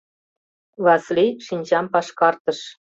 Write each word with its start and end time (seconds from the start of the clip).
—Васлий 0.83 1.31
шинчам 1.45 1.85
пашкартыш. 1.93 2.59